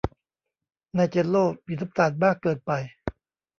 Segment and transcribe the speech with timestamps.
[0.95, 2.71] ในเจลโล่มีน้ำตาลมากเกินไป